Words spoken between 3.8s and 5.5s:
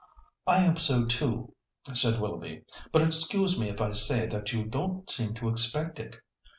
say that you don't seem to